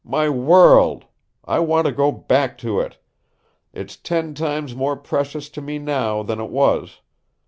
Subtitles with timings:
[0.03, 1.05] MY WORLD!
[1.45, 2.97] I want to go back to it.
[3.71, 7.01] It's ten times more precious to me now than it was.